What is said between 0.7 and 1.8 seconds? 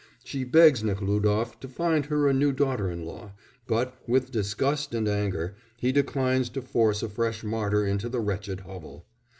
Nekhlúdof to